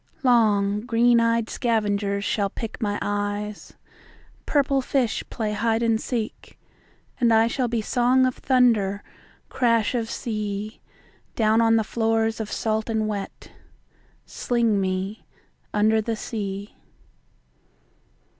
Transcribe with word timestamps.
Long, 0.23 0.79
green 0.81 1.19
eyed 1.19 1.47
scavengers 1.47 2.25
shall 2.25 2.49
pick 2.49 2.81
my 2.81 2.97
eyes, 3.03 3.73
Purple 4.47 4.81
fish 4.81 5.23
play 5.29 5.53
hide 5.53 5.83
and 5.83 6.01
seek, 6.01 6.57
And 7.19 7.31
I 7.31 7.45
shall 7.45 7.67
be 7.67 7.83
song 7.83 8.25
of 8.25 8.33
thunder, 8.33 9.03
crash 9.47 9.93
of 9.93 10.09
sea, 10.09 10.81
Down 11.35 11.61
on 11.61 11.75
the 11.75 11.83
floors 11.83 12.39
of 12.39 12.51
salt 12.51 12.89
and 12.89 13.07
wet. 13.07 13.51
Sling 14.25 14.81
me… 14.81 15.23
under 15.71 16.01
the 16.01 16.15
sea. 16.15 16.75